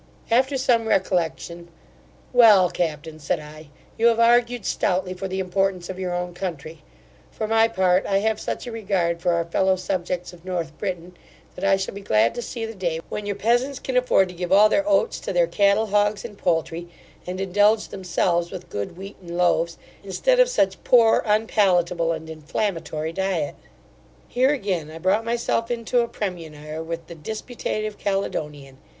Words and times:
After 0.31 0.57
some 0.57 0.87
recollection, 0.87 1.67
'Well, 2.33 2.71
captain 2.71 3.19
(said 3.19 3.39
I), 3.39 3.67
you 3.99 4.07
have 4.07 4.19
argued 4.19 4.65
stoutly 4.65 5.13
for 5.13 5.27
the 5.27 5.37
importance 5.39 5.91
of 5.91 5.99
your 5.99 6.15
own 6.15 6.33
country: 6.33 6.81
for 7.29 7.47
my 7.47 7.67
part, 7.67 8.07
I 8.07 8.17
have 8.17 8.39
such 8.39 8.65
a 8.65 8.71
regard 8.71 9.21
for 9.21 9.33
our 9.33 9.45
fellow 9.45 9.75
subjects 9.75 10.33
of 10.33 10.43
North 10.43 10.75
Britain, 10.79 11.15
that 11.53 11.63
I 11.63 11.75
shall 11.77 11.93
be 11.93 12.01
glad 12.01 12.33
to 12.33 12.41
see 12.41 12.65
the 12.65 12.73
day, 12.73 12.99
when 13.09 13.27
your 13.27 13.35
peasants 13.35 13.77
can 13.77 13.95
afford 13.95 14.29
to 14.29 14.33
give 14.33 14.51
all 14.51 14.69
their 14.69 14.89
oats 14.89 15.19
to 15.19 15.33
their 15.33 15.45
cattle, 15.45 15.85
hogs, 15.85 16.25
and 16.25 16.35
poultry, 16.35 16.89
and 17.27 17.39
indulge 17.39 17.89
themselves 17.89 18.49
with 18.49 18.71
good 18.71 18.97
wheaten 18.97 19.37
loaves, 19.37 19.77
instead 20.03 20.39
of 20.39 20.49
such 20.49 20.83
poor, 20.83 21.21
unpalatable, 21.27 22.11
and 22.11 22.27
inflammatory 22.27 23.13
diet.' 23.13 23.53
Here 24.27 24.49
again 24.49 24.89
I 24.89 24.97
brought 24.97 25.23
my 25.25 25.35
self 25.35 25.69
into 25.69 26.01
a 26.01 26.07
premunire 26.07 26.81
with 26.83 27.05
the 27.05 27.13
disputative 27.13 27.99
Caledonian. 27.99 28.79